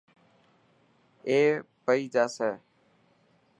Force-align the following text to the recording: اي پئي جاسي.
اي 1.27 1.37
پئي 1.83 2.03
جاسي. 2.13 2.51